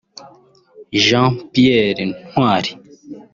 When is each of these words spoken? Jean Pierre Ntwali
Jean 1.05 1.27
Pierre 1.51 2.03
Ntwali 2.11 2.71